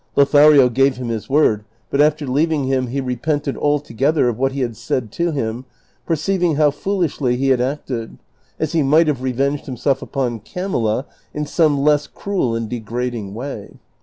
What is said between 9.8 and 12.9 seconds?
upon Camilla in some less cruel and